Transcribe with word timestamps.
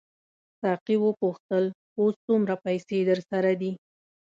ساقي 0.61 0.95
وپوښتل 0.99 1.65
اوس 1.99 2.15
څومره 2.27 2.53
پیسې 2.65 2.97
درسره 3.09 3.51
دي. 3.61 3.71